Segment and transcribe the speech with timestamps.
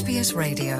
[0.00, 0.76] SBS Radio.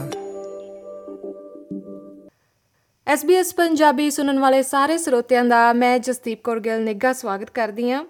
[3.17, 8.05] SBS Punjabi ਸੁਣਨ ਵਾਲੇ ਸਾਰੇ ਸਰੋਤਿਆਂ ਦਾ ਮੈਂ ਜਸਦੀਪ ਕੌਰ ਗਿੱਲ ਨਿੱਘਾ ਸਵਾਗਤ ਕਰਦੀ ਹਾਂ।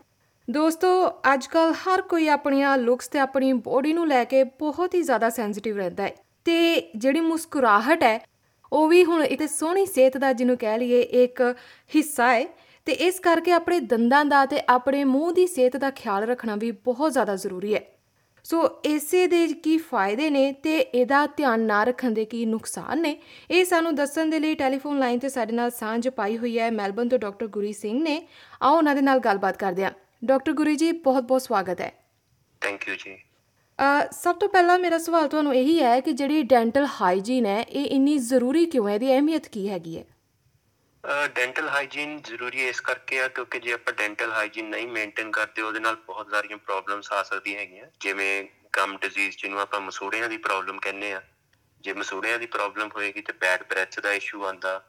[0.50, 5.30] ਦੋਸਤੋ ਅੱਜਕੱਲ ਹਰ ਕੋਈ ਆਪਣੀਆਂ ਲੁੱਕਸ ਤੇ ਆਪਣੀ ਬੋਡੀ ਨੂੰ ਲੈ ਕੇ ਬਹੁਤ ਹੀ ਜ਼ਿਆਦਾ
[5.30, 6.12] ਸੈਂਸਿਟਿਵ ਰਹਿੰਦਾ ਹੈ
[6.45, 8.27] ਤੇ ਜਿਹੜੀ ਮੁਸਕਰਾਹਟ ਹੈ,
[8.73, 11.56] ਉਹ ਵੀ ਹੁਣ ਇੱਕ ਸੋਹਣੀ ਸਿਹਤ ਦਾ ਜਿਹਨੂੰ ਕਹਿ ਲਈਏ ਇੱਕ
[11.96, 12.46] ਹਿੱਸਾ ਹੈ
[12.87, 16.70] ਤੇ ਇਸ ਕਰਕੇ ਆਪਣੇ ਦੰਦਾਂ ਦਾ ਤੇ ਆਪਣੇ ਮੂੰਹ ਦੀ ਸਿਹਤ ਦਾ ਖਿਆਲ ਰੱਖਣਾ ਵੀ
[16.70, 17.80] ਬਹੁਤ ਜ਼ਿਆਦਾ ਜ਼ਰੂਰੀ ਹੈ।
[18.45, 23.16] ਸੋ ਇਸੇ ਦੇ ਕੀ ਫਾਇਦੇ ਨੇ ਤੇ ਇਹਦਾ ਧਿਆਨ ਨਾ ਰੱਖਣ ਦੇ ਕੀ ਨੁਕਸਾਨ ਨੇ
[23.51, 27.09] ਇਹ ਸਾਨੂੰ ਦੱਸਣ ਦੇ ਲਈ ਟੈਲੀਫੋਨ ਲਾਈਨ ਤੇ ਸਾਡੇ ਨਾਲ ਸਾਂਝ ਪਾਈ ਹੋਈ ਹੈ ਮੈਲਬਨ
[27.09, 28.20] ਤੋਂ ਡਾਕਟਰ ਗੁਰੀ ਸਿੰਘ ਨੇ।
[28.62, 29.91] ਆਓ ਉਹਨਾਂ ਦੇ ਨਾਲ ਗੱਲਬਾਤ ਕਰਦੇ ਹਾਂ।
[30.24, 31.92] ਡਾਕਟਰ ਗੁਰੀ ਜੀ ਬਹੁਤ ਬਹੁਤ ਸਵਾਗਤ ਹੈ।
[32.60, 33.16] ਥੈਂਕ ਯੂ ਜੀ।
[34.12, 38.16] ਸਭ ਤੋਂ ਪਹਿਲਾਂ ਮੇਰਾ ਸਵਾਲ ਤੁਹਾਨੂੰ ਇਹੀ ਹੈ ਕਿ ਜਿਹੜੀ ਡੈਂਟਲ ਹਾਈਜੀਨ ਹੈ ਇਹ ਇੰਨੀ
[38.18, 40.04] ਜ਼ਰੂਰੀ ਕਿਉਂ ਹੈ ਇਹਦੀ ਅਹਿਮੀਅਤ ਕੀ ਹੈਗੀ ਹੈ?
[41.05, 45.62] ਡੈਂਟਲ ਹਾਈਜੀਨ ਜ਼ਰੂਰੀ ਹੈ ਇਸ ਕਰਕੇ ਆ, ਕਿਉਂਕਿ ਜੇ ਆਪਾਂ ਡੈਂਟਲ ਹਾਈਜੀਨ ਨਹੀਂ ਮੇਨਟੇਨ ਕਰਦੇ,
[45.62, 48.45] ਉਹਦੇ ਨਾਲ ਬਹੁਤ ਸਾਰੀਆਂ ਪ੍ਰੋਬਲਮਸ ਆ ਸਕਦੀਆਂ ਹੈਗੀਆਂ। ਜਿਵੇਂ
[48.77, 51.23] ਗਮ ਡਿਜ਼ੀਜ਼ ਜਿਹਨੂੰ ਆਪਾਂ ਮਸੂੜਿਆਂ ਦੀ ਪ੍ਰੋਬਲਮ ਕਹਿੰਦੇ ਆ।
[51.80, 54.82] ਜੇ ਮਸੂੜਿਆਂ ਦੀ ਪ੍ਰੋਬਲਮ ਹੋਏਗੀ ਤੇ ਬੈਡ ਬ੍ਰੈਥ ਦਾ ਇਸ਼ੂ ਆਂਦਾ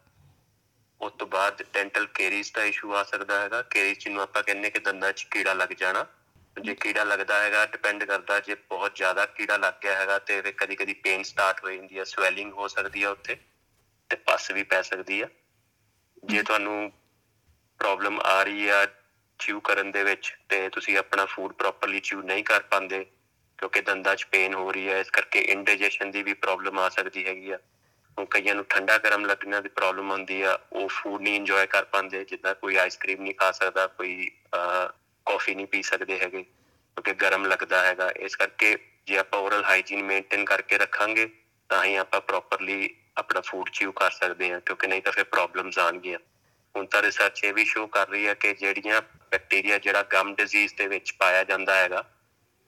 [1.02, 4.80] ਉਸ ਤੋਂ ਬਾਅਦ ਡੈਂਟਲ ਕੇਰੀਜ਼ ਦਾ ਇਸ਼ੂ ਆ ਸਕਦਾ ਹੈਗਾ। ਕੇਰੀਜ਼ ਜਿਹਨੂੰ ਆਪਾਂ ਕਹਿੰਦੇ ਕਿ
[4.80, 6.06] ਦੰਦਾਂ 'ਚ ਕੀੜਾ ਲੱਗ ਜਾਣਾ।
[6.62, 10.54] ਜੇ ਕੀੜਾ ਲੱਗਦਾ ਹੈਗਾ ਡਿਪੈਂਡ ਕਰਦਾ ਜੇ ਬਹੁਤ ਜ਼ਿਆਦਾ ਕੀੜਾ ਲੱਗ ਗਿਆ ਹੈਗਾ ਤੇ ਫਿਰ
[10.58, 13.38] ਕਦੀ ਕਦੀ ਪੇਨ ਸਟਾਰਟ ਹੋ ਜਾਂਦੀ ਹੈ ਸਵੈਲਿੰਗ ਹੋ ਸਕਦੀ ਹੈ ਉੱਥੇ
[14.10, 15.28] ਤੇ ਪਸ ਵੀ ਪੈ ਸਕਦੀ ਆ।
[16.24, 16.92] ਜੇ ਤੁਹਾਨੂੰ
[17.80, 18.86] ਪ੍ਰੋਬਲਮ ਆ ਰਹੀ ਆ
[19.40, 23.04] ਚਿਊ ਕਰਨ ਦੇ ਵਿੱਚ ਤੇ ਤੁਸੀਂ ਆਪਣਾ ਫੂਡ ਪ੍ਰੋਪਰਲੀ ਚਿਊ ਨਹੀਂ ਕਰ ਪਾਉਂਦੇ,
[23.60, 27.26] ਕਿਉਂਕਿ ਦੰਦਾਂ 'ਚ ਪੇਨ ਹੋ ਰਹੀ ਹੈ ਇਸ ਕਰਕੇ ਇੰਡਾਈਜੈਸ਼ਨ ਦੀ ਵੀ ਪ੍ਰੋਬਲਮ ਆ ਸਕਦੀ
[27.26, 27.58] ਹੈਗੀ ਆ।
[28.18, 31.84] ਹੁਣ ਕਈਆਂ ਨੂੰ ਠੰਡਾ ਗਰਮ ਲੱਗਣਾ ਦੀ ਪ੍ਰੋਬਲਮ ਹੁੰਦੀ ਆ, ਉਹ ਫੂਡ ਨਹੀਂ ਇੰਜੋਏ ਕਰ
[31.86, 37.46] ਪਾਉਂਦੇ, ਜਿੱਦਾਂ ਕੋਈ ਆਈਸਕ੍ਰੀਮ ਨਹੀਂ ਖਾ ਸਕਦਾ, ਕੋਈ ਕਾਫੀ ਨਹੀਂ ਪੀ ਸਕਦੇ ਹੈਗੇ, ਕਿਉਂਕਿ ਗਰਮ
[37.46, 38.76] ਲੱਗਦਾ ਹੈਗਾ। ਇਸ ਕਰਕੇ
[39.08, 41.30] ਜੇ ਆਪਾਂ ਓਰਲ ਹਾਈਜੀਨ ਮੇਨਟੇਨ ਕਰਕੇ ਰੱਖਾਂਗੇ,
[41.70, 45.80] ਤਾਂ ਹੀ ਆਪਾਂ ਪ੍ਰੋਪਰਲੀ ਆਪਣਾ ਫੂਡ ਚਿਊ ਕਰ ਸਕਦੇ ਹਾਂ, ਕਿਉਂਕਿ ਨਹੀਂ ਤਾਂ ਫਿਰ ਪ੍ਰੋਬਲਮਸ
[45.80, 46.20] ਆਣਗੀਆਂ
[46.76, 50.74] ਹੁਣ ਤਾਂ ਰਿਸਰਚ ਇਹ ਵੀ ਸ਼ੋ ਕਰ ਰਹੀ ਹੈ ਕਿ ਜਿਹੜੀਆਂ ਬੈਕਟੀਰੀਆ ਜਿਹੜਾ ਗਮ ਡਿਜ਼ੀਜ਼
[50.76, 52.04] ਦੇ ਵਿੱਚ ਪਾਇਆ ਜਾਂਦਾ ਹੈਗਾ,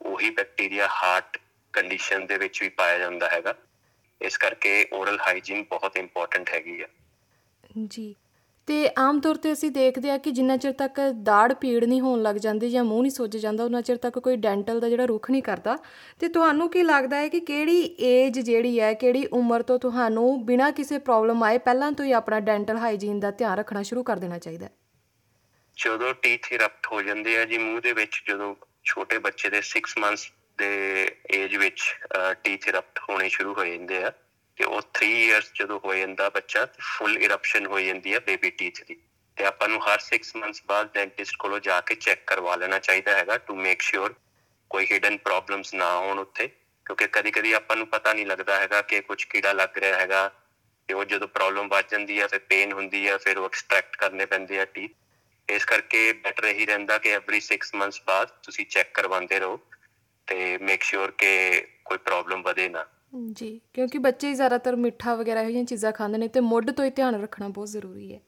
[0.02, 1.38] ਉਹੀ ਬੈਕਟੀਰੀਆ ਹਾਰਟ
[1.74, 3.54] ਕੰਡੀਸ਼ਨ ਦੇ ਵਿੱਚ ਵੀ ਪਾਇਆ ਜਾਂਦਾ ਹੈਗਾ।
[4.22, 6.88] ਇਸ ਕਰਕੇ ਓਰਲ ਹਾਈਜੀਨ ਬਹੁਤ ਇੰਪੋਰਟੈਂਟ ਹੈਗੀ ਹੈ
[7.88, 8.16] ਜੀ।
[8.68, 12.22] ਤੇ ਆਮ ਤੌਰ ਤੇ ਅਸੀਂ ਦੇਖਦੇ ਆ ਕਿ ਜਿੰਨਾ ਚਿਰ ਤੱਕ ਦਾੜ ਪੀੜ ਨਹੀਂ ਹੋਣ
[12.22, 15.30] ਲੱਗ ਜਾਂਦੀ ਜਾਂ ਮੂੰਹ ਨਹੀਂ ਸੁੱਜ ਜਾਂਦਾ, ਉਹਨਾਂ ਚਿਰ ਤੱਕ ਕੋਈ ਡੈਂਟਲ ਦਾ ਜਿਹੜਾ ਰੁਖ
[15.32, 15.78] ਨਹੀਂ ਕਰਦਾ।
[16.20, 20.72] ਤੇ ਤੁਹਾਨੂੰ ਕੀ ਲੱਗਦਾ ਹੈ ਕਿ ਕਿਹੜੀ ਏਜ ਜਿਹੜੀ ਹੈ, ਕਿਹੜੀ ਉਮਰ ਤੋਂ ਤੁਹਾਨੂੰ ਬਿਨਾਂ
[20.72, 24.40] ਕਿਸੇ ਪ੍ਰੋਬਲਮ ਆਏ, ਪਹਿਲਾਂ ਤੋਂ ਹੀ ਆਪਣਾ ਡੈਂਟਲ ਹਾਈਜੀਨ ਦਾ ਧਿਆਨ ਰੱਖਣਾ ਸ਼ੁਰੂ ਕਰ ਦੇਣਾ
[24.40, 24.72] ਚਾਹੀਦਾ ਹੈ?
[25.78, 28.54] ਜਦੋਂ ਟੀਥ ਇਰਪਟ ਹੋ ਜਾਂਦੇ ਆ ਜੀ ਮੂੰਹ ਦੇ ਵਿੱਚ, ਜਦੋਂ
[28.84, 30.70] ਛੋਟੇ ਬੱਚੇ ਦੇ 6 ਮੰਥਸ ਦੇ
[31.34, 31.82] ਏਜ ਵਿੱਚ
[32.44, 34.12] ਟੀਥ ਇਰਪਟ ਹੋਣੇ ਸ਼ੁਰੂ ਹੋ ਜਾਂਦੇ ਆ।
[34.58, 38.84] ਤੇ ਉਹ 3 ਇਅਰਸ ਜਦੋਂ ਹੋ ਜਾਂਦਾ ਬੱਚਾ ਫੁੱਲ ਇਰਪਸ਼ਨ ਹੋ ਜਾਂਦੀ ਹੈ ਬੇਬੀ ਟੀਥ
[38.84, 38.96] ਦੀ।
[39.38, 43.16] ਤੇ ਆਪਾਂ ਨੂੰ ਹਰ 6 ਮੰਥਸ ਬਾਅਦ ਡੈਂਟਿਸਟ ਕੋਲੋਂ ਜਾ ਕੇ ਚੈੱਕ ਕਰਵਾ ਲੈਣਾ ਚਾਹੀਦਾ
[43.18, 44.16] ਹੈਗਾ ਟੂ ਮੇਕ ਸ਼ੋਰ
[44.70, 46.48] ਕੋਈ ਹਿਡਨ ਪ੍ਰੋਬਲਮਸ ਨਾ ਹੋਣ ਉੱਥੇ।
[46.86, 50.32] ਕਿਉਂਕਿ ਕਦੀ ਕਦੀ ਆਪਾਂ ਨੂੰ ਪਤਾ ਨਹੀਂ ਲੱਗਦਾ ਹੈਗਾ ਕਿ ਕੁਝ ਕੀੜਾ ਲੱਗ ਰਿਹਾ ਹੈਗਾ
[50.90, 54.26] ਤੇ ਉਹ ਜਦੋਂ ਪ੍ਰੋਬਲਮ ਵੱਧ ਜਾਂਦੀ ਹੈ ਫਿਰ ਪੇਨ ਹੁੰਦੀ ਹੈ ਫਿਰ ਉਹ ਐਕਸਟ੍ਰੈਕਟ ਕਰਨੇ
[54.26, 54.92] ਪੈਂਦੇ ਆ ਟੀਥ
[55.50, 59.60] ਇਸ ਕਰਕੇ ਬੈਟਰ ਇਹੀ ਰਹਿੰਦਾ ਕਿ ਐਵਰੀ 6 ਮੰਥਸ ਬਾਅਦ ਤੁਸੀਂ ਚੈੱਕ ਕਰਵਾਉਂਦੇ ਰਹੋ
[60.28, 61.32] ਤੇ ਮੇਕ ਸ਼ੋਰ ਕਿ
[61.86, 66.28] ਕੋਈ ਪ੍ਰੋਬਲਮ ਵਧੇ ਨਾ। ਜੀ ਕਿਉਂਕਿ ਬੱਚੇ ਜ਼ਿਆਦਾਤਰ ਮਿੱਠਾ ਵਗੈਰਾ ਇਹੋ ਜਿਹੀਆਂ ਚੀਜ਼ਾਂ ਖਾਂਦੇ ਨੇ
[66.28, 68.20] ਤੇ ਮੁੱਢ ਤੋਂ ਹੀ ਧਿਆਨ ਰੱਖਣਾ ਬਹੁਤ ਜ਼ਰੂਰੀ ਹੈ।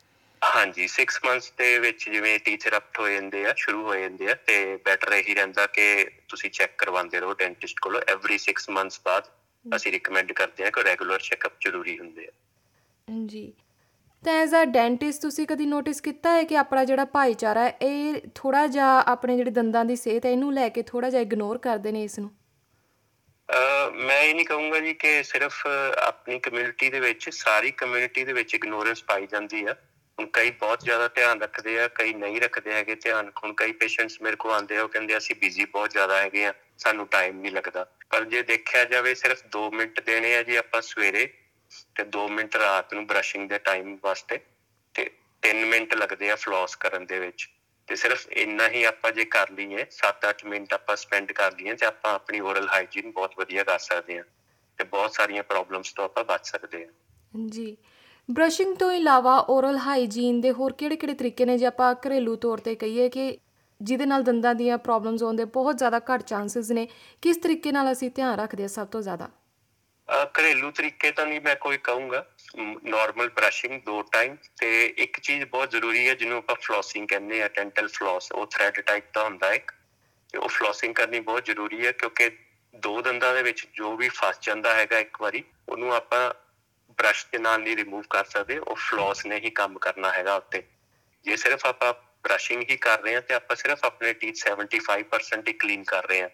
[0.41, 4.33] ਹਾਂਜੀ 6 ਮੰਥਸ ਦੇ ਵਿੱਚ ਜਿਵੇਂ ਟੀਚਰ ਅਪਟ ਹੋ ਜਾਂਦੇ ਆ ਸ਼ੁਰੂ ਹੋ ਜਾਂਦੇ ਆ
[4.47, 4.55] ਤੇ
[4.85, 5.85] ਬੈਟਰ ਇਹੀ ਰਹਿੰਦਾ ਕਿ
[6.29, 9.29] ਤੁਸੀਂ ਚੈੱਕ ਕਰਵਾਉਂਦੇ ਰਹੋ ਡੈਂਟਿਸਟ ਕੋਲੋਂ ਐਵਰੀ 6 ਮੰਥਸ ਬਾਅਦ
[9.65, 12.31] ਅਸੀਂ ਰეკਮੈਂਡ ਕਰਦੇ ਹਾਂ ਕਿ ਰੈਗੂਲਰ ਚੈੱਕਅਪ ਜ਼ਰੂਰੀ ਹੁੰਦੇ ਆ।
[13.27, 13.45] ਜੀ
[14.23, 18.21] ਤਾਂ ਐਜ਼ ਅ ਡੈਂਟਿਸਟ ਤੁਸੀਂ ਕਦੀ ਨੋਟਿਸ ਕੀਤਾ ਹੈ ਕਿ ਆਪਣਾ ਜਿਹੜਾ ਭਾਈਚਾਰਾ ਹੈ ਇਹ
[18.35, 21.91] ਥੋੜਾ ਜਿਹਾ ਆਪਣੇ ਜਿਹੜੇ ਦੰਦਾਂ ਦੀ ਸਿਹਤ ਹੈ ਇਹਨੂੰ ਲੈ ਕੇ ਥੋੜਾ ਜਿਹਾ ਇਗਨੋਰ ਕਰਦੇ
[21.91, 22.29] ਨੇ ਇਸ ਨੂੰ?
[23.49, 28.55] ਮੈਂ ਇਹ ਨਹੀਂ ਕਹੂੰਗਾ ਜੀ ਕਿ ਸਿਰਫ ਆਪਣੀ ਕਮਿਊਨਿਟੀ ਦੇ ਵਿੱਚ, ਸਾਰੀ ਕਮਿਊਨਿਟੀ ਦੇ ਵਿੱਚ
[28.55, 29.75] ਇਗਨੋਰੈਂਸ ਪਾਈ ਜਾਂਦੀ ਆ।
[30.17, 34.21] ਹੁਣ ਕਈ ਬਹੁਤ ਜ਼ਿਆਦਾ ਧਿਆਨ ਰੱਖਦੇ ਆ, ਕਈ ਨਹੀਂ ਰੱਖਦੇ ਹੈਗੇ ਧਿਆਨ। ਹੁਣ ਕਈ ਪੇਸ਼ੈਂਟਸ
[34.21, 37.51] ਮੇਰੇ ਕੋਲ ਆਉਂਦੇ ਆ, ਉਹ ਕਹਿੰਦੇ ਅਸੀਂ ਬਿਜ਼ੀ ਬਹੁਤ ਜ਼ਿਆਦਾ ਹੈਗੇ ਆ, ਸਾਨੂੰ ਟਾਈਮ ਨਹੀਂ
[37.51, 41.27] ਲੱਗਦਾ। ਪਰ ਜੇ ਦੇਖਿਆ ਜਾਵੇ, ਸਿਰਫ 2 ਮਿੰਟ ਦੇਣੇ ਆ ਜੀ ਆਪਾਂ ਸਵੇਰੇ
[41.95, 44.39] ਤੇ 2 ਮਿੰਟ ਰਾਤ ਨੂੰ ਬਰਸ਼ਿੰਗ ਦੇ ਟਾਈਮ ਵਾਸਤੇ
[44.95, 45.09] ਤੇ
[45.43, 47.49] 3 ਮਿੰਟ ਲੱਗਦੇ ਆ ਫਲੋਸ ਕਰਨ ਦੇ ਵਿੱਚ।
[47.87, 51.85] ਤੇ ਸਿਰਫ ਇੰਨਾ ਹੀ ਆਪਾਂ ਜੇ ਕਰ ਲਈਏ 7-8 ਮਿੰਟ ਆਪਾਂ ਸਪੈਂਡ ਕਰ ਲਈਏ ਤੇ
[51.85, 54.23] ਆਪਾਂ ਆਪਣੀ ਓਰਲ ਹਾਈਜੀਨ ਬਹੁਤ ਵਧੀਆ ਕਰ ਸਕਦੇ ਹਾਂ
[54.79, 56.91] ਤੇ ਬਹੁਤ ਸਾਰੀਆਂ ਪ੍ਰੋਬਲਮਸ ਤੋਂ ਆਪਾਂ ਬਚ ਸਕਦੇ ਹਾਂ।
[57.47, 57.75] ਜੀ।
[58.29, 61.57] ਬ੍ਰਸ਼ਿੰਗ ਤੋਂ ਇਲਾਵਾ ਓਰਲ ਹਾਈਜੀਨ ਦੇ ਹੋਰ ਕਿਹੜੇ-ਕਿਹੜੇ ਤਰੀਕੇ ਨੇ?
[61.57, 63.37] ਜੇ ਆਪਾਂ ਘਰੇਲੂ ਤੌਰ ਤੇ ਕਹੀਏ ਕਿ
[63.81, 66.87] ਜਿਹਦੇ ਨਾਲ ਦੰਦਾਂ ਦੀਆਂ ਪ੍ਰੋਬਲਮਸ ਹੋਣ ਦੇ ਬਹੁਤ ਜ਼ਿਆਦਾ ਘੱਟ ਚਾਂਸਸ ਨੇ
[67.23, 69.29] ਕਿਸ ਤਰੀਕੇ ਨਾਲ ਅਸੀਂ ਧਿਆਨ ਰੱਖਦੇ ਸਭ ਤੋਂ ਜ਼ਿਆਦਾ?
[70.33, 72.25] ਘਰੇਲੂ ਤਰੀਕੇ ਤਾਂ ਨਹੀਂ ਮੈਂ ਕੋਈ ਕਹੂੰਗਾ।
[72.83, 77.47] ਨਾਰਮਲ ਬ੍ਰਸ਼ਿੰਗ ਦੋ ਟਾਈਮ ਤੇ ਇੱਕ ਚੀਜ਼ ਬਹੁਤ ਜ਼ਰੂਰੀ ਹੈ ਜਿਹਨੂੰ ਆਪਾਂ ਫਲੋਸਿੰਗ ਕਹਿੰਦੇ ਆ
[77.47, 79.71] ਡੈਂਟਲ ਫਲੋਸ ਉਹ ਥ੍ਰੈਡ ਟਾਈਪ ਦਾ ਹੁੰਦਾ ਇੱਕ।
[80.29, 82.29] ਤੇ ਉਹ ਫਲੋਸਿੰਗ ਕਰਨੀ ਬਹੁਤ ਜ਼ਰੂਰੀ ਹੈ ਕਿਉਂਕਿ
[82.75, 86.33] ਦੋ ਦੰਦਾਂ ਦੇ ਵਿੱਚ ਜੋ ਵੀ ਫਸ ਜਾਂਦਾ ਹੈਗਾ ਇੱਕ ਵਾਰੀ, ਉਹਨੂੰ ਆਪਾਂ
[86.97, 90.63] ਬ੍ਰਸ਼ ਦੇ ਨਾਲ ਨਹੀਂ ਰਿਮੂਵ ਕਰ ਸਕਦੇ, ਉਹ ਫਲੋਸ ਨੇ ਹੀ ਕੰਮ ਕਰਨਾ ਹੈਗਾ ਉੱਤੇ।
[91.23, 95.53] ਜੇ ਸਿਰਫ ਆਪਾਂ ਬ੍ਰਸ਼ਿੰਗ ਹੀ ਕਰ ਰਹੇ ਹਾਂ ਤੇ ਆਪਾਂ ਸਿਰਫ ਆਪਣੇ ਟੀਥ 75% ਹੀ
[95.53, 96.29] ਕਲੀਨ ਕਰ ਰਹੇ ਹਾਂ।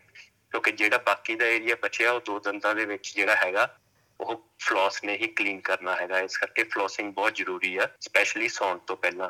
[0.51, 3.79] ਕਿਉਂਕਿ ਜਿਹੜਾ ਬਾਕੀ ਦਾ ਏਰੀਆ ਬਚਿਆ ਉਹ ਦੋ ਦੰਦਾਂ ਦੇ ਵਿੱਚ ਜਿਹੜਾ ਹੈਗਾ
[4.19, 8.77] ਉਹ ਫਲੋਸ ਨੇ ਹੀ ਕਲੀਨ ਕਰਨਾ ਹੈਗਾ ਇਸ ਕਰਕੇ ਫਲੋਸਿੰਗ ਬਹੁਤ ਜ਼ਰੂਰੀ ਆ ਸਪੈਸ਼ਲੀ ਸੌਣ
[8.87, 9.29] ਤੋਂ ਪਹਿਲਾਂ।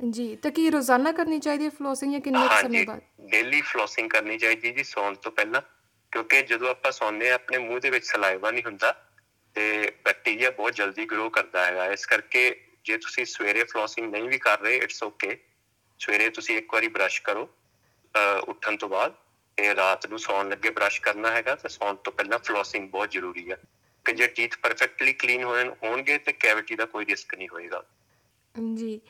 [0.00, 3.00] ਜੀ ਤਾਂ ਕੀ ਰੋਜ਼ਾਨਾ ਕਰਨੀ ਚਾਹੀਦੀ ਹੈ ਫਲੋਸਿੰਗ ਜਾਂ ਕਿੰਨੇ ਸਮੇਂ ਬਾਅਦ?
[3.30, 5.62] ਡੇਲੀ ਫਲੋਸਿੰਗ ਕਰਨੀ ਚਾਹੀਦੀ ਜੀ ਸੌਣ ਤੋਂ ਪਹਿਲਾਂ
[6.12, 8.92] ਕਿਉਂਕਿ ਜਦੋਂ ਆਪਾਂ ਸੌਂਦੇ ਆ ਆਪਣੇ ਮੂੰਹ ਦੇ ਵਿੱਚ ਸਲਾਈਵਾ ਨਹੀਂ ਹੁੰਦਾ
[9.56, 12.42] ਤੇ ਬੈਕਟੀਰੀਆ ਬਹੁਤ ਜਲਦੀ ਗਰੋ ਕਰਦਾ ਹੈਗਾ। ਇਸ ਕਰਕੇ
[12.84, 15.36] ਜੇ ਤੁਸੀਂ ਸਵੇਰੇ ਫਲੋਸਿੰਗ ਨਹੀਂ ਵੀ ਕਰ ਰਹੇ ਇਟਸ ਓਕੇ
[16.00, 17.48] ਸਵੇਰੇ ਤੁਸੀਂ ਇੱਕ ਵਾਰੀ ਬ੍ਰਸ਼ ਕਰੋ
[18.48, 19.14] ਉੱਠਣ ਤੋਂ ਬਾਅਦ
[19.58, 23.50] ਤੇ ਰਾਤ ਨੂੰ ਸੌਣ ਲੱਗੇ ਬ੍ਰਸ਼ ਕਰਨਾ ਹੈਗਾ ਤਾਂ ਸੌਣ ਤੋਂ ਪਹਿਲਾਂ ਫਲੋਸਿੰਗ ਬਹੁਤ ਜ਼ਰੂਰੀ
[23.50, 23.56] ਹੈ
[24.04, 25.44] ਕਿ ਜੇ ਟੀਥ ਪਰਫੈਕਟਲੀ ਕਲੀਨ
[25.82, 27.84] ਹੋਣਗੇ ਤੇ ਕੈਵਿਟੀ ਦਾ ਕੋਈ ਰਿਸਕ ਨਹੀਂ ਹੋਏਗਾ।
[28.74, 29.00] ਜੀ।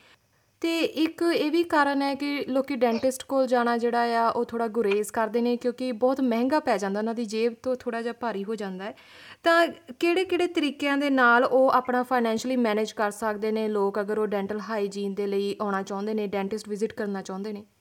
[0.61, 4.69] ਤੇ ਇੱਕ ਇਹ ਵੀ ਕਾਰਨ ਹੈ ਕਿ ਲੋਕੀ ਡੈਂਟਿਸਟ ਕੋਲ ਜਾਣਾ ਜਿਹੜਾ ਆ, ਉਹ ਥੋੜਾ
[4.69, 8.45] ਗੁਰੇਜ਼ ਕਰਦੇ ਨੇ ਕਿਉਂਕਿ ਬਹੁਤ ਮਹਿੰਗਾ ਪੈ ਜਾਂਦਾ, ਉਹਨਾਂ ਦੀ ਜੇਬ ਤੋਂ ਥੋੜਾ ਜਿਹਾ ਭਾਰੀ
[8.45, 8.95] ਹੋ ਜਾਂਦਾ ਹੈ।
[9.43, 13.69] ਤਾਂ ਕਿਹੜੇ-ਕਿਹੜੇ ਤਰੀਕਿਆਂ ਦੇ ਨਾਲ ਉਹ ਆਪਣਾ ਫਾਈਨੈਂਸ਼ੀਅਲੀ ਮੈਨੇਜ ਕਰ ਸਕਦੇ ਨੇ?
[13.69, 17.63] ਲੋਕ ਅਗਰ ਉਹ ਡੈਂਟਲ ਹਾਈਜੀਨ ਦੇ ਲਈ ਆਉਣਾ ਚਾਹੁੰਦੇ ਨੇ ਡੈਂਟਿਸਟ ਵਿਜ਼ਿਟ ਕਰਨਾ ਚਾਹੁੰਦੇ ਨੇ?
[17.63, 17.80] ਅ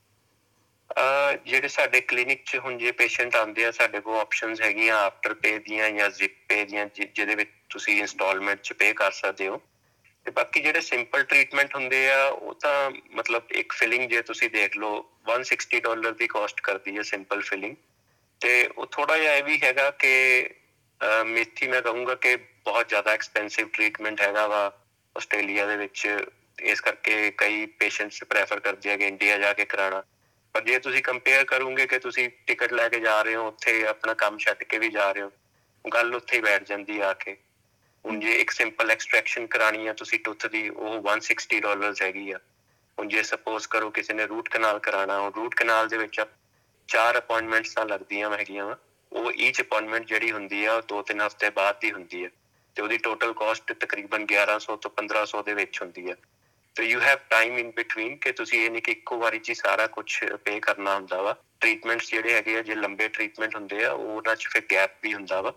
[1.46, 5.58] ਜਿਹੜੇ ਸਾਡੇ ਕਲੀਨਿਕ 'ਚ ਹੁਣ ਜੇ ਪੇਸ਼ੈਂਟ ਆਉਂਦੇ ਆ, ਸਾਡੇ ਕੋਲ ਆਪਸ਼ਨਸ ਹੈਗੀਆਂ ਆਫਟਰ ਪੇ
[5.58, 9.60] ਦੀਆਂ ਜਾਂ ਜ਼ਿਪ ਪੇ ਦੀਆਂ ਜਿਹਦੇ ਵਿੱਚ ਤੁਸੀਂ ਇਨਸਟਾਲਮੈਂਟ 'ਚ ਪੇ ਕਰ ਸਕਦੇ ਹੋ।
[10.26, 14.76] ਤੇ ਬਾਕੀ ਜਿਹੜੇ ਸਿੰਪਲ ਟ੍ਰੀਟਮੈਂਟ ਹੁੰਦੇ ਆ, ਉਹ ਤਾਂ ਮਤਲਬ ਇੱਕ ਫਿਲਿੰਗ ਜੇ ਤੁਸੀਂ ਦੇਖ
[14.76, 14.98] ਲਓ
[15.28, 17.76] 160 ਡਾਲਰ ਦੀ ਕਾਸਟ ਕਰਦੀ ਹੈ ਸਿੰਪਲ ਫਿਲਿੰਗ
[18.40, 20.12] ਤੇ ਉਹ ਥੋੜਾ ਜਿਹਾ ਇਹ ਵੀ ਹੈਗਾ ਕਿ
[21.26, 24.60] ਮੇਥੀ ਮੈਂ ਕਹੂੰਗਾ ਕਿ ਬਹੁਤ ਜ਼ਿਆਦਾ ਐਕਸਪੈਂਸਿਵ ਟ੍ਰੀਟਮੈਂਟ ਹੈਗਾ ਵਾ
[25.16, 26.06] ਆਸਟ੍ਰੇਲੀਆ ਦੇ ਵਿੱਚ।
[26.62, 30.02] ਇਸ ਕਰਕੇ ਕਈ ਪੇਸ਼ੈਂਟਸ ਪ੍ਰੈਫਰ ਕਰਦੇ ਆ ਕਿ ਇੰਡੀਆ ਜਾ ਕੇ ਕਰਾਣਾ
[30.52, 34.14] ਪਰ ਜੇ ਤੁਸੀਂ ਕੰਪੇਅਰ ਕਰੋਗੇ ਕਿ ਤੁਸੀਂ ਟਿਕਟ ਲੈ ਕੇ ਜਾ ਰਹੇ ਹੋ, ਉੱਥੇ ਆਪਣਾ
[34.14, 35.32] ਕੰਮ ਛੱਡ ਕੇ ਵੀ ਜਾ ਰਹੇ ਹੋ,
[35.94, 37.36] ਗੱਲ ਉੱਥੇ ਹੀ ਬੈਠ ਜਾਂਦੀ ਆ ਕੇ।
[38.06, 42.38] ਹੁਣ ਜੇ ਇੱਕ ਸਿੰਪਲ ਐਕਸਟ੍ਰੈਕਸ਼ਨ ਕਰਾਣੀ ਆ, ਤੁਸੀਂ ਟੁੱਥ ਦੀ, ਉਹ 160 ਡਾਲਰਸ ਹੈਗੀ ਆ।
[42.98, 46.20] ਹੁਣ ਜੇ ਸਪੋਜ਼ ਕਰੋ ਕਿਸੇ ਨੇ ਰੂਟ ਕਨਾਲ ਕਰਾਣਾ ਉਹ ਰੂਟ ਕਨਾਲ ਦੇ ਵਿੱਚ
[46.88, 48.76] ਚਾਰ ਅਪਾਇੰਟਮੈਂਟਸ ਤਾਂ ਲੱਗਦੀਆਂ ਹੈਗੀਆਂ ਵਾ।
[49.12, 52.30] ਉਹ ਈਚ ਅਪਾਇੰਟਮੈਂਟ ਜਿਹੜੀ ਹੁੰਦੀ ਆ, ਉਹ ਦੋ ਤਿੰਨ ਹਫ਼ਤੇ ਬਾਅਦ ਦੀ ਹੁੰਦੀ ਹੈ
[52.76, 56.16] ਤੇ ਉਹਦੀ ਟੋਟਲ ਕਾਸਟ ਤਕਰੀਬਨ 1100 ਤੋਂ 1500 ਦੇ ਵਿੱਚ ਹੁੰਦੀ ਹੈ
[56.76, 59.86] ਤੇ you have time in between ਕਿ ਤੁਸੀਂ ਇਹ ਨਹੀਂ ਕਿ ਇੱਕੋ ਵਾਰੀ 'ਚ ਸਾਰਾ
[59.88, 60.08] ਕੁਝ
[60.44, 64.46] ਪੇ ਕਰਨਾ ਹੁੰਦਾ ਵਾ। ਟ੍ਰੀਟਮੈਂਟਸ ਜਿਹੜੇ ਹੈਗੇ ਆ ਜੇ ਲੰਬੇ ਟ੍ਰੀਟਮੈਂਟ ਹੁੰਦੇ ਆ ਉਹਨਾਂ 'ਚ
[64.48, 65.52] ਫਿਰ ਗੈਪ ਵੀ ਹੁੰਦਾ ਵਾ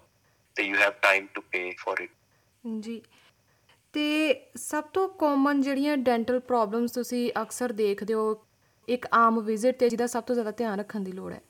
[0.55, 2.11] ਤੇ you have time to pay for it
[2.63, 3.01] ਜੀ।
[3.93, 4.03] ਤੇ
[4.57, 8.45] ਸਭ ਤੋਂ ਕਾਮਨ ਜਿਹੜੀਆਂ ਡੈਂਟਲ ਪ੍ਰੋਬਲਮਸ ਤੁਸੀਂ ਅਕਸਰ ਦੇਖਦੇ ਹੋ
[8.87, 11.41] ਇੱਕ ਆਮ ਵਿਜ਼ਿਟ ਤੇ ਜਿਹਦਾ ਸਭ ਤੋਂ ਜ਼ਿਆਦਾ ਧਿਆਨ ਰੱਖਣ ਦੀ ਲੋੜ ਹੈ।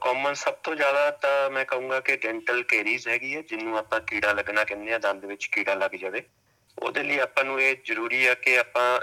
[0.00, 4.32] ਕਾਮਨ ਸਭ ਤੋਂ ਜ਼ਿਆਦਾ ਤਾਂ ਮੈਂ ਕਹੂੰਗਾ ਕਿ ਡੈਂਟਲ ਕੇਰੀਜ਼ ਹੈਗੀ ਹੈ ਜਿਹਨੂੰ ਆਪਾਂ ਕੀੜਾ
[4.32, 6.22] ਲੱਗਣਾ ਕਹਿੰਦੇ ਆ ਦੰਦ ਵਿੱਚ ਕੀੜਾ ਲੱਗ ਜਾਵੇ।
[6.82, 9.00] ਉਹਦੇ ਲਈ ਆਪਾਂ ਨੂੰ ਇਹ ਜ਼ਰੂਰੀ ਆ ਕਿ ਆਪਾਂ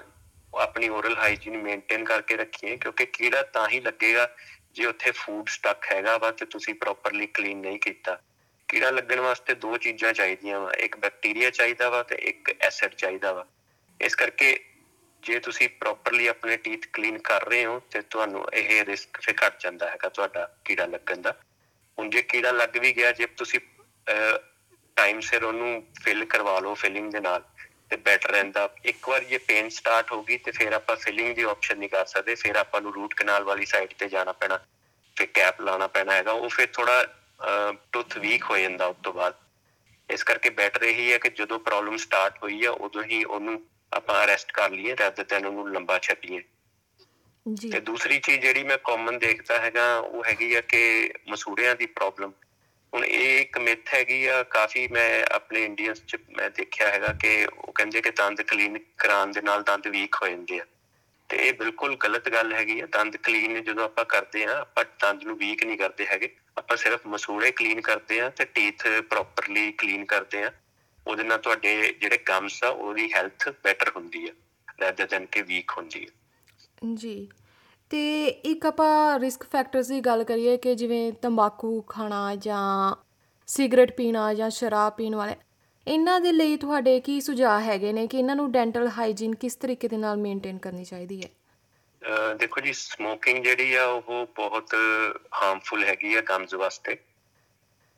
[0.61, 4.27] ਆਪਣੀ ਓਰਲ ਹਾਈਜੀਨ ਮੇਨਟੇਨ ਕਰਕੇ ਰੱਖੀਏ, ਕਿਉਂਕਿ ਕੀੜਾ ਤਾਂ ਹੀ ਲੱਗੇਗਾ
[4.73, 8.21] ਜੇ ਉੱਥੇ ਫੂਡ ਸਟਕ ਹੈਗਾ ਵਾ ਤੇ ਤੁਸੀਂ ਪ੍ਰੋਪਰਲੀ ਕਲੀਨ ਨਹੀਂ ਕੀਤਾ।
[8.69, 13.33] ਕੀੜਾ ਲੱਗਣ ਵਾਸਤੇ ਦੋ ਚੀਜ਼ਾਂ ਚਾਹੀਦੀਆਂ ਵਾ, ਇੱਕ ਬੈਕਟੀਰੀਆ ਚਾਹੀਦਾ ਵਾ ਤੇ ਇੱਕ ਐਸਿਡ ਚਾਹੀਦਾ
[13.33, 13.45] ਵਾ।
[13.99, 14.57] ਇਸ ਕਰਕੇ
[15.23, 19.59] ਜੇ ਤੁਸੀਂ ਪ੍ਰੋਪਰਲੀ ਆਪਣੇ ਟੀਥ ਕਲੀਨ ਕਰ ਰਹੇ ਹੋ ਤੇ ਤੁਹਾਨੂੰ ਇਹ ਰਿਸਕ ਫੇ ਘਟ
[19.59, 21.33] ਜਾਂਦਾ ਹੈਗਾ ਤੁਹਾਡਾ ਕੀੜਾ ਲੱਗਣ ਦਾ।
[21.97, 23.59] ਹੁਣ ਜੇ ਕੀੜਾ ਲੱਗ ਵੀ ਗਿਆ, ਜੇ ਤੁਸੀਂ
[24.97, 27.43] ਟਾਈਮ ਸਿਰ ਉਹਨੂੰ ਫਿਲ ਕਰਵਾ ਲਓ ਫਿਲਿੰਗ ਦੇ ਨਾਲ
[27.89, 31.43] ਤੇ ਬੈਟਰ ਰਹਿੰਦਾ। ਇੱਕ ਵਾਰ ਇਹ ਪੇਨ ਸਟਾਰਟ ਹੋ ਗਈ ਤੇ ਫਿਰ ਆਪਾਂ ਫਿਲਿੰਗ ਦੀ
[31.51, 34.59] ਆਪਸ਼ਨ ਨਹੀਂ ਕਰ ਸਕਦੇ ਫਿਰ ਆਪਾਂ ਨੂੰ ਰੂਟ ਕਨਾਲ ਵਾਲੀ ਸਾਈਡ ਤੇ ਜਾਣਾ ਪੈਣਾ
[35.17, 37.03] ਫਿਰ ਕੈਪ ਲਾਣਾ ਪੈਣਾ ਹੈਗਾ। ਉਹ ਫਿਰ ਥੋੜਾ
[37.91, 39.33] ਟੁੱਥ ਵੀਕ ਹੋ ਜਾਂਦਾ ਉਸ ਤੋਂ ਬਾਅਦ।
[40.09, 43.61] ਇਸ ਕਰਕੇ ਬੈਟਰ ਇਹੀ ਹੈ ਕਿ ਜਦੋਂ ਪ੍ਰੋਬਲਮ ਸਟਾਰਟ ਹੋਈ ਹੈ ਉਦੋਂ ਹੀ ਉਹਨੂੰ
[43.91, 46.41] ਆਪਾਂ ਅਰੈਸਟ ਕਰ ਲਈਏ ਰਾਦਰ ਦੈਨ ਉਹਨੂੰ ਲੰਬਾ ਛੱਡੀਏ।
[47.45, 51.85] ਜੀ। ਤੇ ਦੂਸਰੀ ਚੀਜ਼ ਜਿਹੜੀ ਮੈਂ ਕਾਮਨ ਦੇਖਦਾ ਹੈਗਾ ਉਹ ਹੈਗੀ ਆ ਕਿ ਮਸੂੜਿਆਂ ਦੀ
[51.85, 52.31] ਪ੍ਰੋਬਲਮ
[52.95, 57.45] ਹੁਣ ਇਹ ਇੱਕ ਮਿਥ ਹੈਗੀ ਆ, ਕਾਫੀ ਮੈਂ ਆਪਣੇ ਇੰਡੀਅਨਸ ਚ ਮੈਂ ਦੇਖਿਆ ਹੈਗਾ ਕਿ
[57.45, 60.65] ਉਹ ਕਹਿੰਦੇ ਕਿ ਦੰਦ ਕਲੀਨ ਕਰਾਉਣ ਦੇ ਨਾਲ ਦੰਦ ਵੀਕ ਹੋ ਜਾਂਦੇ ਆ।
[61.29, 65.23] ਤੇ ਇਹ ਬਿਲਕੁਲ ਗਲਤ ਗੱਲ ਹੈਗੀ ਆ, ਦੰਦ ਕਲੀਨ ਜਦੋਂ ਆਪਾਂ ਕਰਦੇ ਆ ਆਪਾਂ ਦੰਦ
[65.23, 70.05] ਨੂੰ ਵੀਕ ਨਹੀਂ ਕਰਦੇ ਹੈਗੇ, ਆਪਾਂ ਸਿਰਫ ਮਸੂੜੇ ਕਲੀਨ ਕਰਦੇ ਆ ਤੇ ਟੀਥ ਪ੍ਰੋਪਰਲੀ ਕਲੀਨ
[70.05, 70.51] ਕਰਦੇ ਆ
[71.07, 74.33] ਉਹਦੇ ਨਾਲ ਤੁਹਾਡੇ ਜਿਹੜੇ ਗਮਸ ਆ, ਉਹਦੀ ਹੈਲਥ ਬੈਟਰ ਹੁੰਦੀ ਆ
[74.81, 77.29] ਰੈਦਰ ਦੈਨ ਕਿ ਵੀਕ ਹੁੰਦੀ ਆ। ਜੀ।
[77.91, 82.95] ਤੇ ਇੱਕ ਆਪਾਂ ਰਿਸਕ ਫੈਕਟਰਸ ਦੀ ਗੱਲ ਕਰੀਏ ਕਿ ਜਿਵੇਂ ਤੰਬਾਕੂ ਖਾਣਾ ਜਾਂ
[83.47, 85.35] ਸਿਗਰਟ ਪੀਣਾ ਜਾਂ ਸ਼ਰਾਬ ਪੀਣ ਵਾਲੇ,
[85.87, 89.87] ਇਹਨਾਂ ਦੇ ਲਈ ਤੁਹਾਡੇ ਕੀ ਸੁਝਾਅ ਹੈਗੇ ਨੇ ਕਿ ਇਹਨਾਂ ਨੂੰ ਡੈਂਟਲ ਹਾਈਜੀਨ ਕਿਸ ਤਰੀਕੇ
[89.87, 91.29] ਦੇ ਨਾਲ ਮੇਨਟੇਨ ਕਰਨੀ ਚਾਹੀਦੀ ਹੈ?
[92.39, 94.73] ਦੇਖੋ ਜੀ ਸਮੋਕਿੰਗ ਜਿਹੜੀ ਆ ਉਹ ਬਹੁਤ
[95.33, 96.97] ਹਾਰਮਫੁਲ ਹੈਗੀ ਆ ਗਮਸ ਵਾਸਤੇ।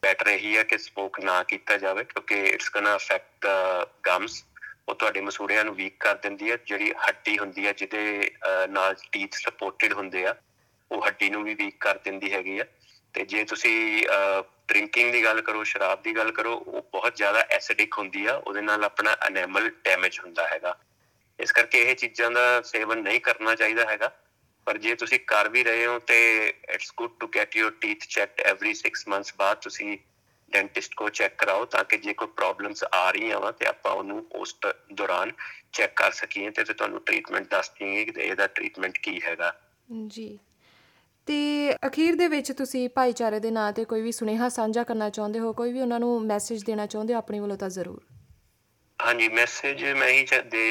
[0.03, 3.47] ਬੈਟਰ ਇਹੀ ਹੈ ਕਿ ਸਮੋਕ ਨਾ ਕੀਤਾ ਜਾਵੇ ਕਿਉਂਕਿ ਇਟਸ ਗੋਣਾ ਅਫੈਕਟ
[4.07, 4.43] ਗਮਸ
[4.87, 8.31] ਉਹ ਤੁਹਾਡੇ ਮਸੂੜਿਆਂ ਨੂੰ ਵੀਕ ਕਰ ਦਿੰਦੀ ਹੈ, ਜਿਹੜੀ ਹੱਡੀ ਹੁੰਦੀ ਹੈ, ਜਿਹਦੇ
[8.69, 10.35] ਨਾਲ ਟੀਥ ਸਪੋਰਟਡ ਹੁੰਦੇ ਆ,
[10.91, 12.65] ਉਹ ਹੱਡੀ ਨੂੰ ਵੀ ਵੀਕ ਕਰ ਦਿੰਦੀ ਹੈਗੀ ਆ।
[13.13, 14.03] ਤੇ ਜੇ ਤੁਸੀਂ
[14.67, 18.61] ਡਰਿੰਕਿੰਗ ਦੀ ਗੱਲ ਕਰੋ, ਸ਼ਰਾਬ ਦੀ ਗੱਲ ਕਰੋ, ਉਹ ਬਹੁਤ ਜ਼ਿਆਦਾ ਐਸਿਡਿਕ ਹੁੰਦੀ ਆ, ਉਹਦੇ
[18.61, 20.77] ਨਾਲ ਆਪਣਾ ਐਨੇਮਲ ਡੈਮੇਜ ਹੁੰਦਾ ਹੈਗਾ।
[21.39, 24.11] ਇਸ ਕਰਕੇ ਇਹ ਚੀਜ਼ਾਂ ਦਾ ਸੇਵਨ ਨਹੀਂ ਕਰਨਾ ਚਾਹੀਦਾ ਹੈਗਾ।
[24.67, 28.41] ਪਰ ਜੇ ਤੁਸੀਂ ਕਰ ਵੀ ਰਹੇ ਹੋ, ਤੇ it's good to get your teeth checked
[28.41, 29.97] every 6 months ਬਾਅਦ ਤੁਸੀਂ
[30.51, 34.25] ਡੈਂਟਿਸਟ ਕੋ ਚੈੱਕ ਕਰਾਓ ਤਾਂ ਕਿ ਜੇ ਕੋਈ ਪ੍ਰੋਬਲਮਸ ਆ ਰਹੀਆਂ ਵਾ ਤੇ ਆਪਾਂ ਉਹਨੂੰ
[34.31, 34.55] ਉਸ
[34.93, 35.31] ਦੌਰਾਨ
[35.73, 39.53] ਚੈੱਕ ਕਰ ਸਕੀਏ ਤੇ ਤੁਹਾਨੂੰ ਟ੍ਰੀਟਮੈਂਟ ਦੱਸ ਦਈਏ ਕਿ ਇਹਦਾ ਟ੍ਰੀਟਮੈਂਟ ਕੀ ਹੈਗਾ।
[40.07, 40.39] ਜੀ।
[41.27, 41.37] ਤੇ
[41.87, 45.53] ਅਖੀਰ ਦੇ ਵਿੱਚ ਤੁਸੀਂ ਭਾਈਚਾਰੇ ਦੇ ਨਾਂ ਤੇ ਕੋਈ ਵੀ ਸੁਨੇਹਾ ਸਾਂਝਾ ਕਰਨਾ ਚਾਹੁੰਦੇ ਹੋ
[45.53, 48.01] ਕੋਈ ਵੀ ਉਹਨਾਂ ਨੂੰ ਮੈਸੇਜ ਦੇਣਾ ਚਾਹੁੰਦੇ ਹੋ ਆਪਣੀ ਵੱਲੋਂ ਤਾਂ ਜ਼ਰੂਰ।
[48.99, 50.25] ਹਾਂਜੀ ਮੈਸੇਜ ਮੈਂ ਹੀ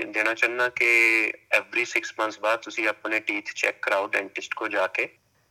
[0.04, 0.88] ਦੇਣਾ ਚਾਹੁੰਦਾ ਕਿ
[1.52, 5.08] ਐਵਰੀ 6 ਮੰਥਸ ਬਾਅਦ ਤੁਸੀਂ ਆਪਣੇ ਟੀਥ ਚੈੱਕ ਕਰਾਓ ਡੈਂਟਿਸਟ ਕੋ ਜਾ ਕੇ।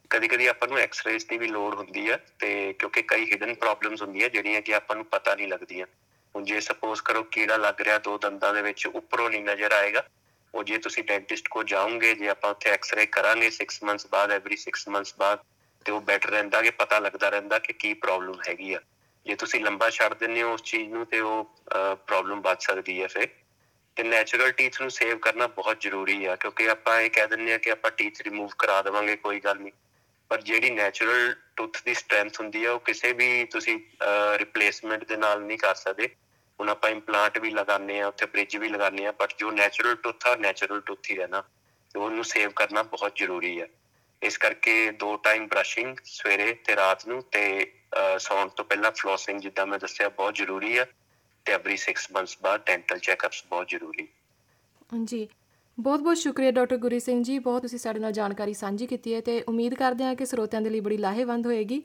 [0.10, 4.02] ਕਦੀ ਕਦੀ ਆਪਾਂ ਨੂੰ ਐਕਸ-ਰੇਜ਼ ਦੀ ਵੀ ਲੋੜ ਹੁੰਦੀ ਹੈ ਤੇ ਕਿਉਂਕਿ ਕਈ ਹਿਡਨ ਪ੍ਰੋਬਲਮਸ
[4.02, 5.86] ਹੁੰਦੀਆਂ ਜਿਹੜੀਆਂ ਕਿ ਆਪਾਂ ਨੂੰ ਪਤਾ ਨਹੀਂ ਲੱਗਦੀਆਂ।
[6.36, 10.04] ਹੁਣ ਜੇ ਸਪੋਜ਼ ਕਰੋ ਕੀੜਾ ਲੱਗ ਰਿਹਾ ਦੋ ਦੰਦਾਂ ਦੇ ਵਿੱਚ, ਉੱਪਰੋਂ ਨਹੀਂ ਨਜ਼ਰ ਆਏਗਾ,
[10.54, 14.58] ਉਹ ਜੇ ਤੁਸੀਂ ਡੈਂਟਿਸਟ ਕੋ ਜਾਓਗੇ, ਜੇ ਆਪਾਂ ਉੱਥੇ ਐਕਸ-ਰੇ ਕਰਾਂਗੇ 6 ਮੰਥਸ ਬਾਅਦ ਐਵਰੀ
[14.58, 15.40] 6 ਮੰਥਸ ਬਾਅਦ,
[15.86, 18.80] ਤੇ ਉਹ ਬੈਟਰ ਰਹਿੰਦਾ ਕਿ ਪਤਾ ਲੱਗਦਾ ਰਹਿੰਦਾ ਕਿ ਕੀ ਪ੍ਰੋਬਲਮ ਹੈਗੀ ਆ।
[19.26, 21.56] ਜੇ ਤੁਸੀਂ ਲੰਬਾ ਛੱਡ ਦਿੰਦੇ ਹੋ ਉਸ ਚੀਜ਼ ਨੂੰ ਤੇ ਉਹ
[21.96, 23.28] ਪ੍ਰੋਬਲਮ ਵੱਧ ਸਕਦੀ ਹੈ ਫਿਰ।
[23.96, 27.58] ਤੇ ਨੈਚੁਰਲ ਟੀਥ ਨੂੰ ਸੇਵ ਕਰਨਾ ਬਹੁਤ ਜ਼ਰੂਰੀ ਆ, ਕਿਉਂਕਿ ਆਪਾਂ ਇਹ ਕਹਿ ਦਿੰਦੇ ਆ
[27.58, 29.72] ਕਿ ਆਪਾਂ ਟੀਥ ਰਿਮੂਵ ਕਰਾ ਦੇਵਾਂਗੇ, ਕੋਈ ਗੱਲ ਨਹੀਂ।
[30.30, 33.80] ਪਰ ਜਿਹੜੀ ਨੈਚੁਰਲ ਟੂਥ ਦੀ ਸਟਰੈਂਥ ਹੁੰਦੀ ਆ, ਉਹ ਕਿਸੇ ਵੀ ਤੁਸੀਂ
[34.38, 36.08] ਰਿਪਲੇਸਮੈਂਟ ਦੇ ਨਾਲ ਨਹੀਂ ਕਰ ਸਕਦੇ।
[36.60, 40.28] ਹੁਣ ਆਪਾਂ ਇੰਪਲਾਂਟ ਵੀ ਲਗਾਉਂਦੇ ਆ ਉੱਥੇ ਬ੍ਰਿਜ ਵੀ ਲਗਾਉਂਦੇ ਆ ਬਟ ਜੋ ਨੈਚੁਰਲ ਟੂਥ
[40.28, 41.42] ਆ ਨੈਚੁਰਲ ਟੂਥ ਹੀ ਰਹਿਣਾ।
[41.94, 43.68] ਤੇ ਉਹਨੂੰ ਸੇਵ ਕਰਨਾ ਬਹੁਤ ਜ਼ਰੂਰੀ ਆ।
[44.22, 47.44] ਇਸ ਕਰਕੇ ਦੋ ਟਾਈਮ ਬ੍ਰਸ਼ਿੰਗ ਸਵੇਰੇ ਤੇ ਰਾਤ ਨੂੰ ਤੇ
[48.20, 50.86] ਸੌਣ ਤੋਂ ਪਹਿਲਾਂ ਫਲੋਸਿੰਗ ਜਿੱਦਾਂ ਮੈਂ ਦੱਸਿਆ ਬਹੁਤ ਜ਼ਰੂਰੀ ਆ।
[51.46, 54.08] ਤੇ ਐਵਰੀ 6 ਮੰਥਸ ਬਾਅਦ ਡੈਂਟਲ ਚੈੱਕਅਪਸ ਬਹੁਤ ਜ਼ਰੂਰੀ।
[55.06, 55.28] ਜੀ
[55.78, 59.22] ਬਹੁਤ ਬਹੁਤ ਸ਼ੁਕਰੀਆ ਡਾਕਟਰ ਗੁਰੀ ਸਿੰਘ ਜੀ ਬਹੁਤ ਤੁਸੀਂ ਸਾਡੇ ਨਾਲ ਜਾਣਕਾਰੀ ਸਾਂਝੀ ਕੀਤੀ ਹੈ
[59.22, 61.82] ਤੇ ਉਮੀਦ ਕਰਦੇ ਹਾਂ ਕਿ ਸਰੋਤਿਆਂ ਦੇ ਲਈ ਬੜੀ ਲਾਹੇਵੰਦ ਹੋਏਗੀ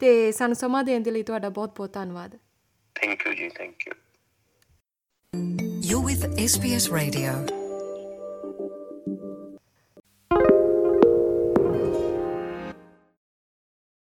[0.00, 2.36] ਤੇ ਸਾਨੂੰ ਸਮਾਂ ਦੇਣ ਦੇ ਲਈ ਤੁਹਾਡਾ ਬਹੁਤ ਬਹੁਤ ਧੰਨਵਾਦ
[2.96, 3.94] ਥੈਂਕ ਯੂ ਜੀ thank you
[5.82, 7.59] You're with SBS Radio.